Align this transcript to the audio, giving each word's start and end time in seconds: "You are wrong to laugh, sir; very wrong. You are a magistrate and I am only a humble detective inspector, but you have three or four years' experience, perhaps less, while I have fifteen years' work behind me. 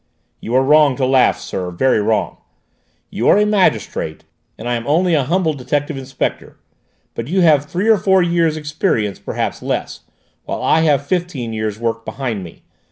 "You 0.39 0.55
are 0.55 0.63
wrong 0.63 0.95
to 0.95 1.05
laugh, 1.05 1.37
sir; 1.39 1.69
very 1.69 2.01
wrong. 2.01 2.37
You 3.11 3.27
are 3.29 3.37
a 3.37 3.45
magistrate 3.45 4.23
and 4.57 4.67
I 4.67 4.73
am 4.73 4.87
only 4.87 5.13
a 5.13 5.25
humble 5.25 5.53
detective 5.53 5.95
inspector, 5.95 6.57
but 7.13 7.27
you 7.27 7.41
have 7.41 7.65
three 7.65 7.87
or 7.87 7.99
four 7.99 8.23
years' 8.23 8.57
experience, 8.57 9.19
perhaps 9.19 9.61
less, 9.61 9.99
while 10.45 10.63
I 10.63 10.79
have 10.79 11.05
fifteen 11.05 11.53
years' 11.53 11.77
work 11.77 12.03
behind 12.03 12.43
me. 12.43 12.63